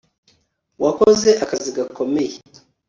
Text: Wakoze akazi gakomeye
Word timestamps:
Wakoze 0.83 1.29
akazi 1.43 1.69
gakomeye 1.77 2.33